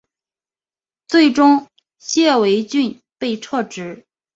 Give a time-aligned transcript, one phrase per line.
[1.07, 1.67] 最终
[1.99, 4.03] 谢维俊被撤职。